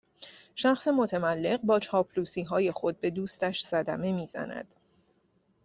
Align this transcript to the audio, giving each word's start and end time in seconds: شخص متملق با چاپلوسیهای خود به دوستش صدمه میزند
شخص 0.55 0.87
متملق 0.87 1.61
با 1.63 1.79
چاپلوسیهای 1.79 2.71
خود 2.71 2.99
به 2.99 3.09
دوستش 3.09 3.61
صدمه 3.61 4.11
میزند 4.11 4.75